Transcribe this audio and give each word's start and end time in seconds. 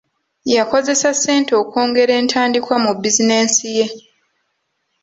Yakozesa 0.55 1.09
ssente 1.15 1.51
okwongera 1.61 2.13
entandikwa 2.21 2.75
mu 2.83 2.91
bizinesi 3.01 3.67
ye. 3.77 3.85